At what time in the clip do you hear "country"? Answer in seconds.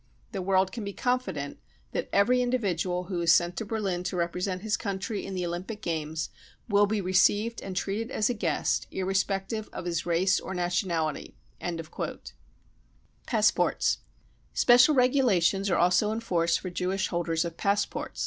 4.75-5.23